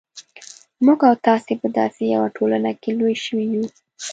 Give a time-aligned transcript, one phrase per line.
[0.85, 3.65] موږ او تاسې په داسې یوه ټولنه کې لوی شوي یو.